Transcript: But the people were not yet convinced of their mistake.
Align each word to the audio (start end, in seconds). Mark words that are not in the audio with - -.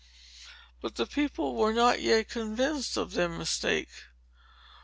But 0.81 0.95
the 0.95 1.05
people 1.05 1.55
were 1.55 1.73
not 1.75 2.01
yet 2.01 2.27
convinced 2.27 2.97
of 2.97 3.11
their 3.11 3.29
mistake. 3.29 3.89